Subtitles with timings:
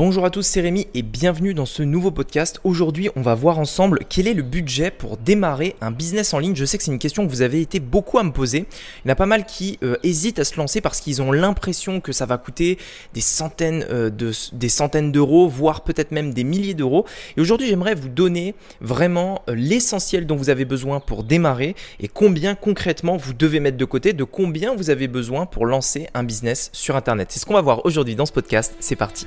[0.00, 2.58] Bonjour à tous, c'est Rémi et bienvenue dans ce nouveau podcast.
[2.64, 6.56] Aujourd'hui, on va voir ensemble quel est le budget pour démarrer un business en ligne.
[6.56, 8.64] Je sais que c'est une question que vous avez été beaucoup à me poser.
[9.04, 11.32] Il y en a pas mal qui euh, hésitent à se lancer parce qu'ils ont
[11.32, 12.78] l'impression que ça va coûter
[13.12, 17.04] des centaines euh, de des centaines d'euros, voire peut-être même des milliers d'euros.
[17.36, 22.08] Et aujourd'hui, j'aimerais vous donner vraiment euh, l'essentiel dont vous avez besoin pour démarrer et
[22.08, 26.22] combien concrètement vous devez mettre de côté, de combien vous avez besoin pour lancer un
[26.22, 27.28] business sur internet.
[27.30, 28.74] C'est ce qu'on va voir aujourd'hui dans ce podcast.
[28.80, 29.26] C'est parti.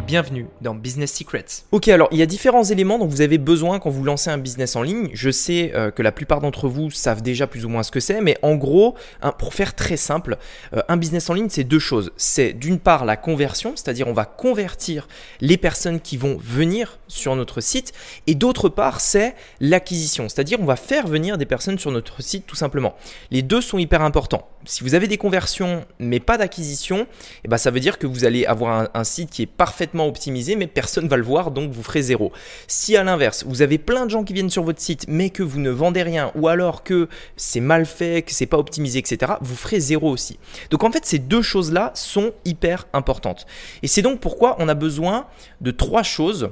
[0.00, 1.44] bienvenue dans Business Secrets.
[1.72, 4.38] Ok, alors il y a différents éléments dont vous avez besoin quand vous lancez un
[4.38, 5.10] business en ligne.
[5.12, 8.00] Je sais euh, que la plupart d'entre vous savent déjà plus ou moins ce que
[8.00, 8.94] c'est, mais en gros,
[9.38, 10.38] pour faire très simple,
[10.74, 12.12] euh, un business en ligne, c'est deux choses.
[12.16, 15.08] C'est d'une part la conversion, c'est-à-dire on va convertir
[15.40, 17.92] les personnes qui vont venir sur notre site,
[18.26, 22.46] et d'autre part, c'est l'acquisition, c'est-à-dire on va faire venir des personnes sur notre site
[22.46, 22.94] tout simplement.
[23.30, 24.48] Les deux sont hyper importants.
[24.66, 27.06] Si vous avez des conversions mais pas d'acquisition,
[27.44, 29.46] eh ben ça veut dire que vous allez avoir un, site qui est
[29.94, 32.32] optimisé mais personne va le voir donc vous ferez zéro.
[32.66, 35.42] Si à l'inverse, vous avez plein de gens qui viennent sur votre site mais que
[35.42, 39.34] vous ne vendez rien ou alors que c'est mal fait, que c'est pas optimisé, etc.,
[39.40, 40.38] vous ferez zéro aussi.
[40.70, 43.46] Donc en fait, ces deux choses-là sont hyper importantes.
[43.82, 45.26] Et c'est donc pourquoi on a besoin
[45.60, 46.50] de trois choses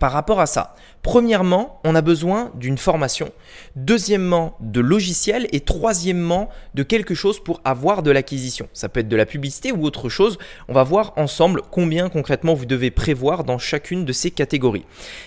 [0.00, 0.74] par rapport à ça.
[1.02, 3.30] Premièrement, on a besoin d'une formation.
[3.76, 5.46] Deuxièmement, de logiciels.
[5.52, 8.68] Et troisièmement, de quelque chose pour avoir de l'acquisition.
[8.72, 10.38] Ça peut être de la publicité ou autre chose.
[10.68, 14.84] On va voir ensemble combien concrètement vous devez prévoir dans chacune de ces catégories.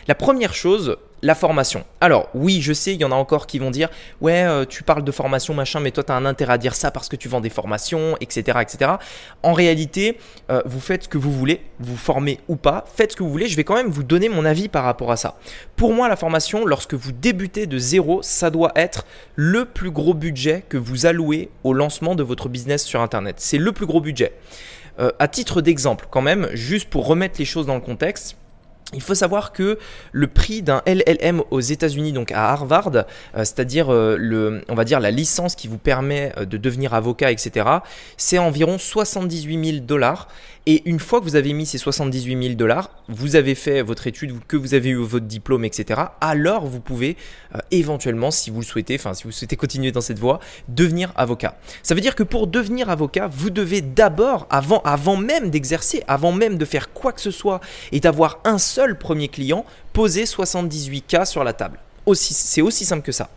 [0.07, 1.83] La première chose, la formation.
[2.01, 3.89] Alors oui, je sais, il y en a encore qui vont dire
[4.21, 6.75] ouais, euh, tu parles de formation machin, mais toi tu as un intérêt à dire
[6.75, 8.91] ça parce que tu vends des formations, etc., etc.
[9.43, 10.17] En réalité,
[10.49, 13.29] euh, vous faites ce que vous voulez, vous formez ou pas, faites ce que vous
[13.29, 13.47] voulez.
[13.47, 15.37] Je vais quand même vous donner mon avis par rapport à ça.
[15.75, 20.13] Pour moi, la formation, lorsque vous débutez de zéro, ça doit être le plus gros
[20.13, 23.35] budget que vous allouez au lancement de votre business sur Internet.
[23.39, 24.33] C'est le plus gros budget.
[24.99, 28.35] Euh, à titre d'exemple, quand même, juste pour remettre les choses dans le contexte.
[28.94, 29.77] Il faut savoir que
[30.11, 33.04] le prix d'un LLM aux États-Unis, donc à Harvard, euh,
[33.36, 34.17] c'est-à-dire euh,
[35.00, 37.67] la licence qui vous permet de devenir avocat, etc.,
[38.17, 40.27] c'est environ 78 000 dollars.
[40.71, 44.05] Et une fois que vous avez mis ces 78 000 dollars, vous avez fait votre
[44.05, 47.17] étude, que vous avez eu votre diplôme, etc., alors vous pouvez
[47.55, 51.11] euh, éventuellement, si vous le souhaitez, enfin si vous souhaitez continuer dans cette voie, devenir
[51.15, 51.58] avocat.
[51.81, 56.59] Ça veut dire que pour devenir avocat, vous devez d'abord, avant, même d'exercer, avant même
[56.59, 61.43] de faire quoi que ce soit et d'avoir un seul premier client, poser 78K sur
[61.43, 61.79] la table.
[62.13, 63.31] c'est aussi simple que ça.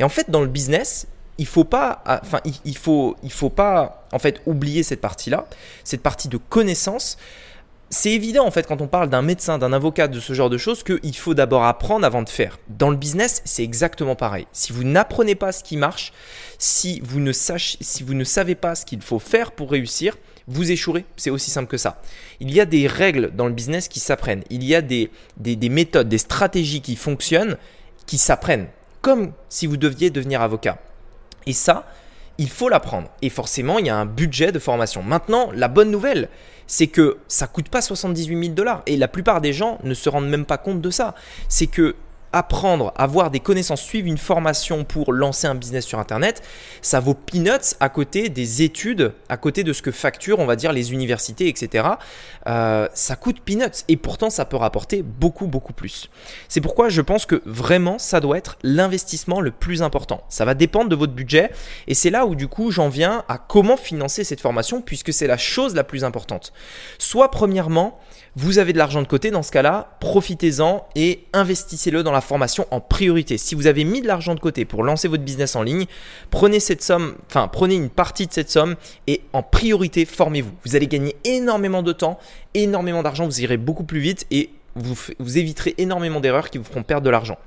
[0.00, 1.06] Et en fait, dans le business,
[1.38, 5.46] il faut pas, ah, enfin, il, faut, il faut pas, en fait, oublier cette partie-là,
[5.84, 7.16] cette partie de connaissance.
[7.94, 10.56] C'est évident en fait quand on parle d'un médecin, d'un avocat, de ce genre de
[10.56, 12.58] choses, qu'il faut d'abord apprendre avant de faire.
[12.70, 14.46] Dans le business, c'est exactement pareil.
[14.52, 16.14] Si vous n'apprenez pas ce qui marche,
[16.56, 20.16] si vous ne, savez pas ce qu'il faut faire pour réussir,
[20.46, 21.04] vous échouerez.
[21.16, 22.00] C'est aussi simple que ça.
[22.40, 24.42] Il y a des règles dans le business qui s'apprennent.
[24.48, 25.10] Il y a des
[25.68, 27.58] méthodes, des stratégies qui fonctionnent,
[28.06, 28.68] qui s'apprennent.
[29.02, 30.78] Comme si vous deviez devenir avocat.
[31.46, 31.86] Et ça,
[32.38, 33.08] il faut l'apprendre.
[33.20, 35.02] Et forcément, il y a un budget de formation.
[35.02, 36.28] Maintenant, la bonne nouvelle,
[36.66, 38.82] c'est que ça coûte pas 78 000 dollars.
[38.86, 41.14] Et la plupart des gens ne se rendent même pas compte de ça.
[41.48, 41.94] C'est que
[42.32, 46.42] apprendre, avoir des connaissances, suivre une formation pour lancer un business sur Internet,
[46.80, 50.56] ça vaut peanuts à côté des études, à côté de ce que facturent, on va
[50.56, 51.88] dire, les universités, etc.
[52.46, 56.10] Euh, ça coûte peanuts et pourtant ça peut rapporter beaucoup, beaucoup plus.
[56.48, 60.24] C'est pourquoi je pense que vraiment ça doit être l'investissement le plus important.
[60.28, 61.50] Ça va dépendre de votre budget
[61.86, 65.26] et c'est là où du coup j'en viens à comment financer cette formation puisque c'est
[65.26, 66.52] la chose la plus importante.
[66.98, 67.98] Soit premièrement,
[68.34, 72.66] vous avez de l'argent de côté, dans ce cas-là, profitez-en et investissez-le dans la formation
[72.70, 73.38] en priorité.
[73.38, 75.86] Si vous avez mis de l'argent de côté pour lancer votre business en ligne,
[76.30, 80.52] prenez cette somme, enfin prenez une partie de cette somme et en priorité formez-vous.
[80.64, 82.18] Vous allez gagner énormément de temps,
[82.54, 86.82] énormément d'argent, vous irez beaucoup plus vite et vous, éviterez énormément d'erreurs qui vous feront
[86.82, 87.38] perdre de l'argent.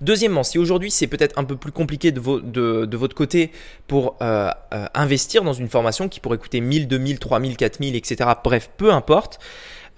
[0.00, 3.50] Deuxièmement, si aujourd'hui c'est peut-être un peu plus compliqué de, votre côté
[3.86, 8.30] pour euh, euh, investir dans une formation qui pourrait coûter 1000, 2000, 3000, 4000, etc.,
[8.42, 9.38] bref, peu importe,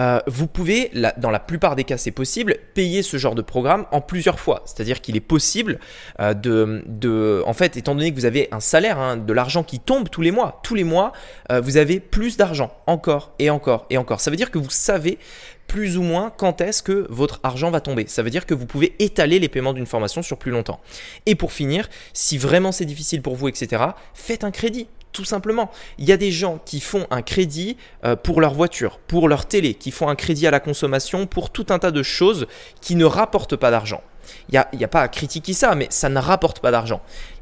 [0.01, 3.85] euh, vous pouvez, dans la plupart des cas c'est possible, payer ce genre de programme
[3.91, 4.63] en plusieurs fois.
[4.65, 5.81] C'est-à-dire qu'il est possible
[6.21, 10.09] de, en fait, étant donné que vous avez un salaire, hein, de l'argent qui tombe
[10.09, 11.13] tous les mois, tous les mois,
[11.51, 14.21] vous avez plus d'argent, encore et encore et encore.
[14.21, 15.19] Ça veut dire que vous savez
[15.69, 18.07] plus ou moins quand est-ce que votre argent va tomber.
[18.09, 20.81] Ça veut dire que vous pouvez étaler les paiements d'une formation sur plus longtemps.
[21.27, 23.85] Et pour finir, si vraiment c'est difficile pour vous, etc.,
[24.15, 25.71] faites un crédit tout simplement.
[25.99, 29.47] Il y a des gens qui font un crédit euh, pour leur voiture, pour leur
[29.47, 32.47] télé, qui font un crédit à la consommation, pour tout un tas de choses
[32.81, 34.03] qui ne rapportent pas d'argent.
[34.49, 37.01] Il n'y a, a, pas à critiquer ça, mais ça ne rapporte pas d'argent.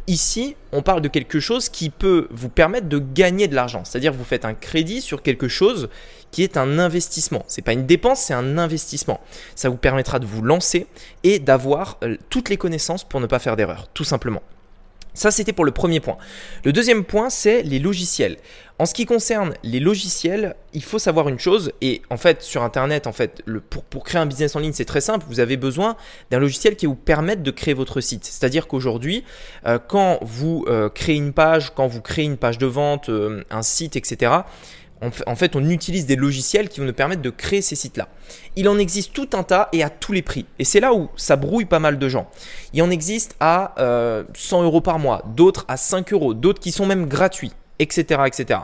[0.08, 3.82] Ici, on parle de quelque chose qui peut vous permettre de gagner de l'argent.
[3.84, 5.88] C'est-à-dire vous faites un crédit sur quelque chose
[6.30, 7.44] qui est un investissement.
[7.48, 9.20] Ce n'est pas une dépense, c'est un investissement.
[9.56, 10.86] Ça vous permettra de vous lancer
[11.24, 14.42] et d'avoir euh, toutes les connaissances pour ne pas faire d'erreur, tout simplement.
[15.16, 16.18] Ça, c'était pour le premier point.
[16.62, 18.36] Le deuxième point, c'est les logiciels.
[18.78, 22.62] En ce qui concerne les logiciels, il faut savoir une chose, et en fait, sur
[22.62, 23.42] Internet, en fait,
[23.88, 25.24] pour, créer un business en ligne, c'est très simple.
[25.30, 25.96] Vous avez besoin
[26.30, 28.26] d'un logiciel qui vous permette de créer votre site.
[28.26, 29.24] C'est-à-dire qu'aujourd'hui,
[29.66, 33.42] euh, quand vous euh, créez une page, quand vous créez une page de vente, euh,
[33.50, 34.32] un site, etc.,
[35.02, 38.08] en fait, on utilise des logiciels qui vont nous permettre de créer ces sites-là.
[38.56, 40.46] Il en existe tout un tas et à tous les prix.
[40.58, 42.30] Et c'est là où ça brouille pas mal de gens.
[42.72, 43.74] Il en existe à
[44.34, 48.60] 100 euros par mois, d'autres à 5 euros, d'autres qui sont même gratuits etc., etc.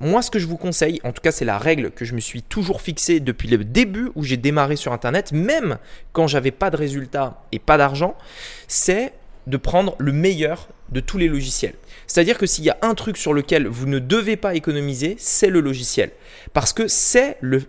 [0.00, 2.20] Moi, ce que je vous conseille, en tout cas, c'est la règle que je me
[2.20, 5.78] suis toujours fixée depuis le début où j'ai démarré sur Internet, même
[6.12, 8.16] quand j'avais pas de résultats et pas d'argent,
[8.68, 9.12] c'est
[9.46, 11.74] de prendre le meilleur de tous les logiciels.
[12.06, 15.50] C'est-à-dire que s'il y a un truc sur lequel vous ne devez pas économiser, c'est
[15.50, 16.10] le logiciel.
[16.52, 17.64] Parce que c'est le,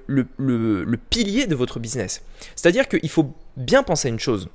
[1.09, 2.21] pilier de votre business.
[2.55, 4.49] C'est-à-dire qu'il faut bien penser à une chose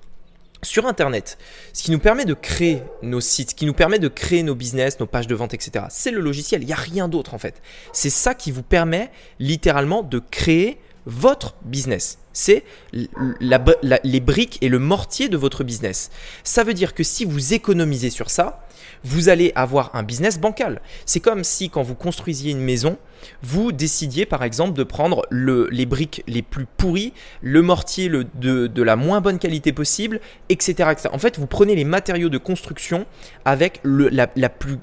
[0.64, 1.38] sur Internet,
[1.72, 4.54] ce qui nous permet de créer nos sites, ce qui nous permet de créer nos
[4.54, 6.62] business, nos pages de vente, etc., c'est le logiciel.
[6.62, 7.60] Il n'y a rien d'autre en fait.
[7.92, 9.10] C'est ça qui vous permet
[9.40, 12.19] littéralement de créer votre business.
[12.32, 16.10] C'est les briques et le mortier de votre business.
[16.44, 18.66] Ça veut dire que si vous économisez sur ça,
[19.04, 20.81] vous allez avoir un business bancal.
[21.06, 22.99] C'est comme si quand vous construisiez une maison,
[23.43, 28.96] vous décidiez par exemple de prendre les briques les plus pourries, le mortier de, la
[28.96, 33.06] moins bonne qualité possible, etc., En fait, vous prenez les matériaux de construction
[33.44, 34.78] avec la, plus,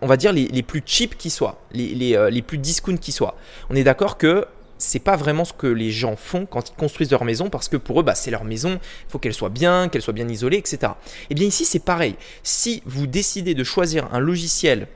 [0.00, 3.36] on va dire les, plus cheap qui soient, les, euh, les plus discount qui soient.
[3.68, 4.46] On est d'accord que
[4.80, 7.76] c'est pas vraiment ce que les gens font quand ils construisent leur maison parce que
[7.76, 10.56] pour eux, bah, c'est leur maison, il faut qu'elle soit bien, qu'elle soit bien isolée,
[10.56, 10.78] etc.
[10.82, 10.86] Et
[11.30, 12.16] eh bien ici, c'est pareil.
[12.42, 14.88] Si vous décidez de choisir un logiciel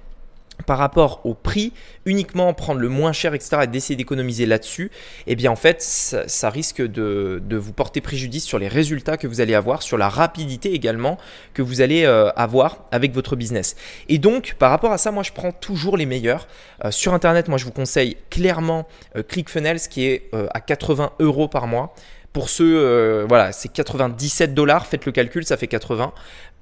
[0.67, 1.73] par rapport au prix,
[2.07, 4.91] uniquement prendre le moins cher, etc., et d'essayer d'économiser là-dessus,
[5.27, 9.41] eh bien en fait, ça, risque de, vous porter préjudice sur les résultats que vous
[9.41, 11.19] allez avoir, sur la rapidité également
[11.55, 13.77] que vous allez euh, avoir avec votre business.
[14.09, 16.47] Et donc, par rapport à ça, moi, je prends toujours les meilleurs.
[16.85, 18.87] Euh, sur Internet, moi, je vous conseille clairement
[19.17, 21.95] euh, ClickFunnels, qui est à 80 euros par mois.
[22.35, 26.13] Pour ceux, euh, voilà, c'est 97 dollars, faites le calcul, ça fait 80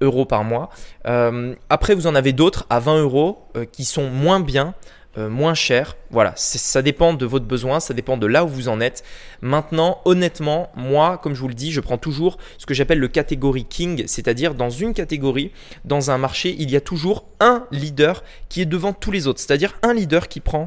[0.03, 0.69] euros par mois.
[1.07, 4.75] Euh, après, vous en avez d'autres à 20 euros euh, qui sont moins bien,
[5.17, 5.99] moins chers.
[6.11, 9.05] Voilà, ça dépend de votre besoin, ça dépend de là où vous en êtes.
[9.43, 13.09] Maintenant, honnêtement, moi, comme je vous le dis, je prends toujours ce que j'appelle le
[13.09, 15.53] catégorie king, c'est-à-dire dans une catégorie,
[15.85, 19.41] dans un marché, il y a toujours un leader qui est devant tous les autres,
[19.41, 20.67] c'est-à-dire un leader qui prend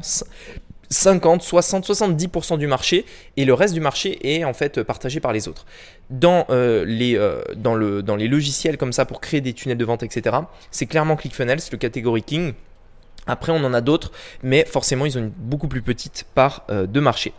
[0.90, 3.04] 50, 60, 70% du marché
[3.36, 5.66] et le reste du marché est en fait partagé par les autres.
[6.10, 7.42] Dans, euh, les, euh,
[8.16, 10.36] les logiciels comme ça pour créer des tunnels de vente, etc.,
[10.70, 12.54] c'est clairement ClickFunnels, le catégorie King.
[13.26, 14.12] Après, on en a d'autres,
[14.42, 17.32] mais forcément, ils ont une beaucoup plus petite part euh, de marché.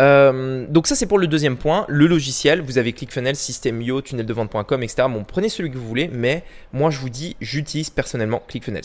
[0.00, 4.82] Euh, donc ça c'est pour le deuxième point, le logiciel, vous avez ClickFunnels, System.io, tunnel-de-vente.com,
[4.82, 5.08] etc.
[5.10, 8.84] Bon, prenez celui que vous voulez, mais moi je vous dis, j'utilise personnellement ClickFunnels.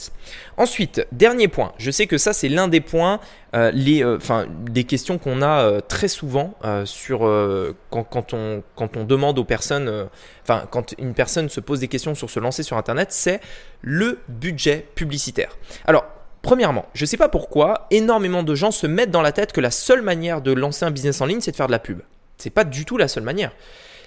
[0.58, 3.20] Ensuite, dernier point, je sais que ça c'est l'un des points,
[3.56, 4.18] euh, les, euh,
[4.70, 6.56] des questions qu'on a très souvent
[6.86, 7.20] sur
[7.90, 10.08] quand, quand, on, quand on demande aux personnes,
[10.44, 13.42] enfin quand une personne se pose des questions sur se lancer sur Internet, c'est
[13.82, 15.58] le budget publicitaire.
[15.86, 16.06] Alors
[16.42, 19.62] Premièrement, je ne sais pas pourquoi, énormément de gens se mettent dans la tête que
[19.62, 22.02] la seule manière de lancer un business en ligne, c'est de faire de la pub.
[22.38, 23.52] C'est pas du tout la seule manière.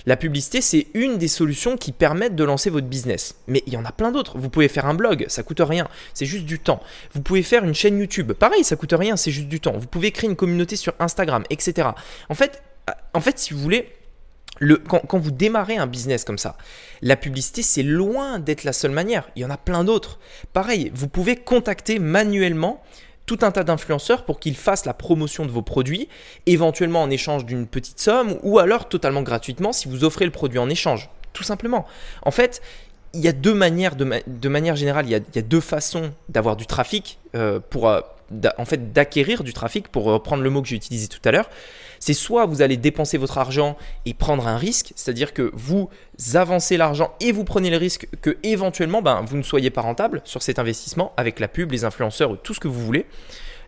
[0.06, 3.36] La publicité, c'est une des solutions qui permettent de lancer votre business.
[3.46, 4.36] Mais il y en a plein d'autres.
[4.36, 6.82] Vous pouvez faire un blog, ça coûte rien, c'est juste du temps.
[7.14, 9.72] Vous pouvez faire une chaîne YouTube, pareil, ça coûte rien, c'est juste du temps.
[9.72, 11.88] Vous pouvez créer une communauté sur Instagram, etc.
[12.28, 12.62] En fait,
[13.14, 13.93] en fait si vous voulez,
[14.86, 16.56] quand, vous démarrez un business comme ça,
[17.02, 19.28] la publicité, c'est loin d'être la seule manière.
[19.36, 20.18] Il y en a plein d'autres.
[20.52, 22.82] Pareil, vous pouvez contacter manuellement
[23.26, 26.08] tout un tas d'influenceurs pour qu'ils fassent la promotion de vos produits,
[26.46, 30.58] éventuellement en échange d'une petite somme, ou alors totalement gratuitement si vous offrez le produit
[30.58, 31.08] en échange.
[31.32, 31.86] Tout simplement.
[32.22, 32.62] En fait,
[33.12, 36.66] il y a deux manières, de, manière générale, il y a, deux façons d'avoir du
[36.66, 37.88] trafic euh, pour...
[37.88, 38.00] Euh,
[38.58, 41.48] en fait d'acquérir du trafic, pour reprendre le mot que j'ai utilisé tout à l'heure,
[41.98, 45.88] c'est soit vous allez dépenser votre argent et prendre un risque, c'est-à-dire que vous
[46.34, 50.20] avancez l'argent et vous prenez le risque que éventuellement ben, vous ne soyez pas rentable
[50.24, 53.06] sur cet investissement avec la pub, les influenceurs, tout ce que vous voulez.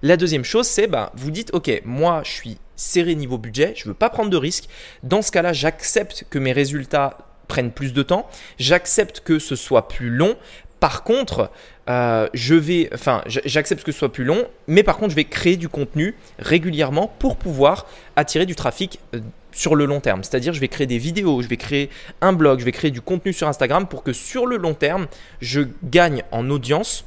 [0.02, 3.84] La deuxième chose, c'est ben, vous dites ok, moi je suis serré niveau budget, je
[3.84, 4.68] ne veux pas prendre de risque.
[5.02, 9.88] Dans ce cas-là, j'accepte que mes résultats prennent plus de temps, j'accepte que ce soit
[9.88, 10.36] plus long.
[10.80, 11.50] Par contre,
[11.88, 15.24] euh, je vais, enfin, j'accepte que ce soit plus long, mais par contre, je vais
[15.24, 19.20] créer du contenu régulièrement pour pouvoir attirer du trafic euh,
[19.52, 20.22] sur le long terme.
[20.22, 21.88] C'est-à-dire, je vais créer des vidéos, je vais créer
[22.20, 25.06] un blog, je vais créer du contenu sur Instagram pour que sur le long terme,
[25.40, 27.04] je gagne en audience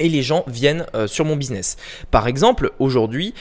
[0.00, 1.76] et les gens viennent euh, sur mon business.
[2.10, 3.34] Par exemple, aujourd'hui,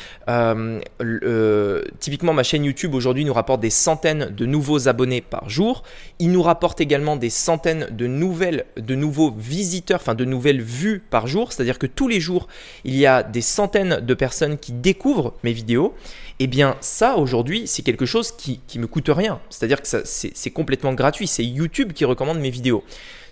[2.04, 5.84] typiquement ma chaîne YouTube aujourd'hui nous rapporte des centaines de nouveaux abonnés par jour.
[6.20, 11.00] Il nous rapporte également des centaines de nouvelles, de nouveaux visiteurs, enfin de nouvelles vues
[11.00, 11.54] par jour.
[11.54, 12.50] C'est-à-dire que tous les jours,
[12.84, 15.94] il y a des centaines de personnes qui découvrent mes vidéos.
[16.40, 19.40] Eh bien, ça aujourd'hui, c'est quelque chose qui, qui me coûte rien.
[19.50, 21.28] C'est-à-dire que c'est complètement gratuit.
[21.28, 22.84] C'est YouTube qui recommande mes vidéos.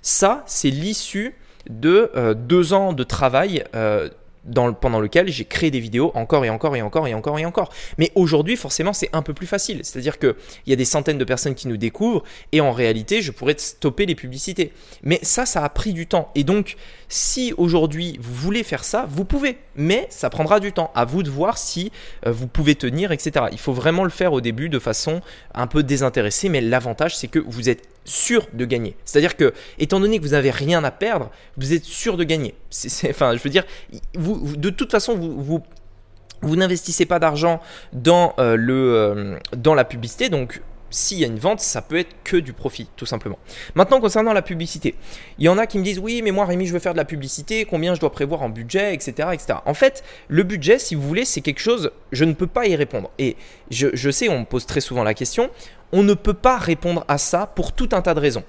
[0.01, 1.35] Ça, c'est l'issue
[1.69, 4.09] de euh, deux ans de travail euh,
[4.81, 7.71] pendant lequel j'ai créé des vidéos encore et encore et encore et encore et encore.
[7.97, 9.81] Mais aujourd'hui, forcément, c'est un peu plus facile.
[9.83, 10.35] C'est-à-dire qu'il
[10.67, 14.05] y a des centaines de personnes qui nous découvrent et en réalité, je pourrais stopper
[14.05, 14.73] les publicités.
[15.03, 16.31] Mais ça, ça a pris du temps.
[16.35, 16.75] Et donc,
[17.07, 19.57] si aujourd'hui vous voulez faire ça, vous pouvez.
[19.75, 20.91] Mais ça prendra du temps.
[20.95, 21.91] À vous de voir si
[22.25, 23.45] euh, vous pouvez tenir, etc.
[23.51, 25.21] Il faut vraiment le faire au début de façon
[25.53, 26.49] un peu désintéressée.
[26.49, 28.95] Mais l'avantage, c'est que vous êtes sûr de gagner.
[29.05, 32.55] C'est-à-dire que, étant donné que vous n'avez rien à perdre, vous êtes sûr de gagner.
[33.09, 33.65] enfin, je veux dire,
[34.15, 37.61] de toute façon, vous, n'investissez pas d'argent
[37.93, 42.13] dans, euh, euh, dans la publicité, donc s'il y a une vente, ça peut être
[42.25, 43.39] que du profit, tout simplement.
[43.75, 44.95] Maintenant, concernant la publicité,
[45.39, 46.97] il y en a qui me disent oui, mais moi, Rémi, je veux faire de
[46.97, 49.29] la publicité, combien je dois prévoir en budget, etc.
[49.31, 49.59] etc.
[49.65, 52.75] En fait, le budget, si vous voulez, c'est quelque chose, je ne peux pas y
[52.75, 53.09] répondre.
[53.19, 53.37] Et
[53.69, 55.49] je sais, on me pose très souvent la question,
[55.91, 58.43] on ne peut pas répondre à ça pour tout un tas de raisons.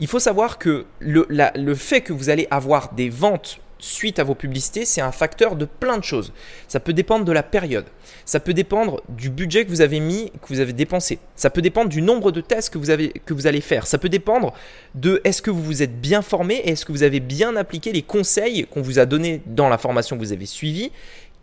[0.00, 4.34] Il faut savoir que le, fait que vous allez avoir des ventes suite à vos
[4.34, 6.32] publicités, c'est un facteur de plein de choses.
[6.66, 7.84] Ça peut dépendre de la période.
[8.24, 11.18] Ça peut dépendre du budget que vous avez mis, que vous avez dépensé.
[11.34, 12.86] Ça peut dépendre du nombre de tests que vous,
[13.26, 13.86] que vous allez faire.
[13.86, 14.54] Ça peut dépendre
[14.94, 18.02] de est-ce que vous vous êtes bien formé est-ce que vous avez bien appliqué les
[18.02, 20.90] conseils qu'on vous a donnés dans la formation que vous avez suivie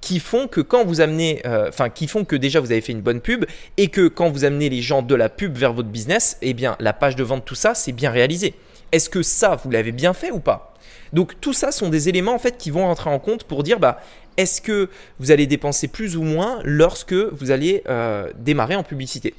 [0.04, 2.92] qui font que quand vous amenez, euh, enfin qui font que déjà vous avez fait
[2.92, 3.46] une bonne pub
[3.78, 6.76] et que quand vous amenez les gens de la pub vers votre business, eh bien
[6.82, 8.54] la page de vente, tout ça, c'est bien réalisé.
[8.92, 10.74] Est-ce que ça, vous l'avez bien fait ou pas?
[11.14, 13.80] Donc tout ça sont des éléments en fait qui vont rentrer en compte pour dire
[13.80, 14.02] bah
[14.36, 19.34] est-ce que vous allez dépenser plus ou moins lorsque vous allez euh, démarrer en publicité?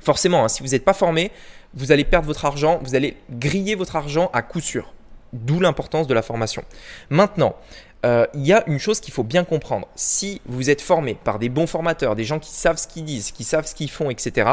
[0.00, 1.30] Forcément, hein, si vous n'êtes pas formé,
[1.72, 4.92] vous allez perdre votre argent, vous allez griller votre argent à coup sûr.
[5.32, 6.62] D'où l'importance de la formation.
[7.08, 7.56] Maintenant,
[8.04, 9.88] euh, il y a une chose qu'il faut bien comprendre.
[9.94, 13.30] Si vous êtes formé par des bons formateurs, des gens qui savent ce qu'ils disent,
[13.32, 14.50] qui savent ce qu'ils font, etc.,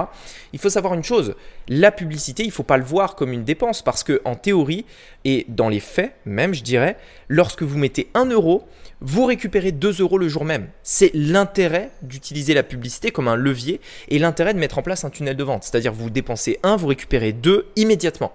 [0.53, 1.36] il faut savoir une chose.
[1.67, 4.86] La publicité, il ne faut pas le voir comme une dépense parce que en théorie
[5.25, 6.96] et dans les faits même, je dirais,
[7.27, 8.63] lorsque vous mettez 1 euro,
[9.01, 10.70] vous récupérez 2 euros le jour même.
[10.81, 15.10] C'est l'intérêt d'utiliser la publicité comme un levier et l'intérêt de mettre en place un
[15.10, 15.63] tunnel de vente.
[15.63, 18.31] C'est-à-dire vous dépensez 1, vous récupérez 2 immédiatement.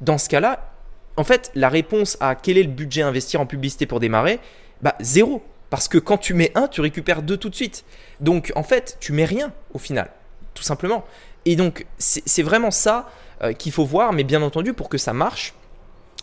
[0.00, 0.73] Dans ce cas-là,
[1.16, 4.40] en fait, la réponse à quel est le budget investir en publicité pour démarrer,
[4.82, 5.42] bah zéro.
[5.70, 7.84] Parce que quand tu mets un, tu récupères deux tout de suite.
[8.20, 10.10] Donc en fait, tu mets rien au final,
[10.54, 11.04] tout simplement.
[11.46, 13.10] Et donc c'est vraiment ça
[13.42, 15.54] euh, qu'il faut voir, mais bien entendu, pour que ça marche,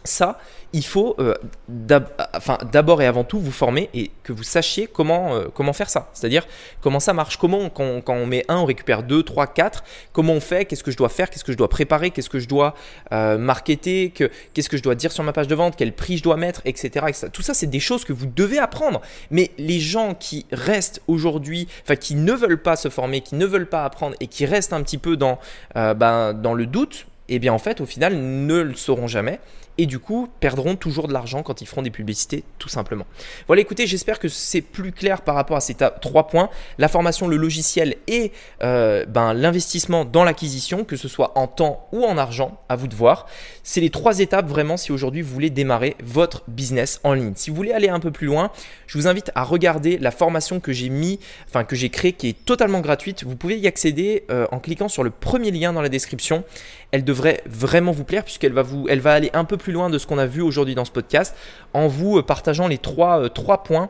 [0.03, 0.39] ça,
[0.73, 1.33] il faut euh,
[1.67, 6.09] d'abord et avant tout vous former et que vous sachiez comment, euh, comment faire ça.
[6.13, 6.47] C'est-à-dire
[6.81, 10.39] comment ça marche, comment quand, on met un, on récupère deux, trois, quatre, comment on
[10.39, 12.73] fait, qu'est-ce que je dois faire, qu'est-ce que je dois préparer, qu'est-ce que je dois
[13.11, 16.23] euh, marketer, qu'est-ce que je dois dire sur ma page de vente, quel prix je
[16.23, 17.05] dois mettre, etc.
[17.31, 19.01] Tout ça, c'est des choses que vous devez apprendre.
[19.29, 23.45] Mais les gens qui restent aujourd'hui, enfin qui ne veulent pas se former, qui ne
[23.45, 25.39] veulent pas apprendre et qui restent un petit peu dans,
[25.75, 27.05] ben, dans le doute,
[27.35, 29.39] eh bien en fait au final ne le sauront jamais
[29.77, 33.05] et du coup perdront toujours de l'argent quand ils feront des publicités tout simplement.
[33.47, 37.27] Voilà écoutez j'espère que c'est plus clair par rapport à ces trois points, la formation,
[37.27, 38.31] le logiciel et
[38.63, 42.87] euh, ben, l'investissement dans l'acquisition, que ce soit en temps ou en argent, à vous
[42.87, 43.27] de voir.
[43.63, 47.33] C'est les trois étapes vraiment si aujourd'hui vous voulez démarrer votre business en ligne.
[47.35, 48.51] Si vous voulez aller un peu plus loin,
[48.87, 52.27] je vous invite à regarder la formation que j'ai mis, enfin que j'ai créée qui
[52.29, 53.23] est totalement gratuite.
[53.23, 56.43] Vous pouvez y accéder euh, en cliquant sur le premier lien dans la description.
[56.91, 59.89] Elle devrait vraiment vous plaire puisqu'elle va vous, elle va aller un peu plus loin
[59.89, 61.35] de ce qu'on a vu aujourd'hui dans ce podcast
[61.73, 63.89] en vous euh, partageant les trois, euh, trois points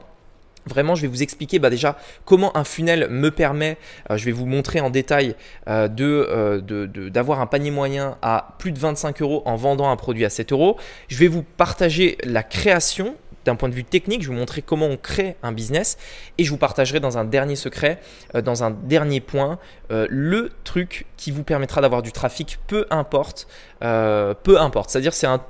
[0.68, 3.80] Vraiment, je vais vous expliquer bah, déjà comment un funnel me permet,
[4.12, 5.36] euh, je vais vous montrer en détail,
[5.66, 10.30] de, d'avoir un panier moyen à plus de 25 euros en vendant un produit à
[10.30, 10.78] 7 euros.
[11.08, 14.62] Je vais vous partager la création d'un point de vue technique, je vais vous montrer
[14.62, 15.98] comment on crée un business
[16.38, 18.00] et je vous partagerai dans un dernier secret,
[18.34, 23.48] dans un dernier point, le truc qui vous permettra d'avoir du trafic, peu importe,
[23.80, 24.90] peu importe.
[24.90, 25.42] C'est-à-dire c'est un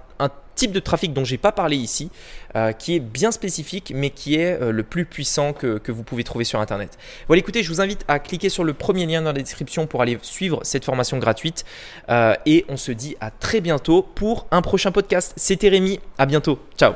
[0.55, 2.12] type de trafic dont j'ai pas parlé ici,
[2.55, 6.03] euh, qui est bien spécifique, mais qui est euh, le plus puissant que, que, vous
[6.03, 6.98] pouvez trouver sur Internet.
[7.27, 10.01] Voilà, écoutez, je vous invite à cliquer sur le premier lien dans la description pour
[10.01, 11.65] aller suivre cette formation gratuite.
[12.10, 15.33] Euh, et on se dit à très bientôt pour un prochain podcast.
[15.36, 16.60] C'était Rémi, à bientôt.
[16.77, 16.93] Ciao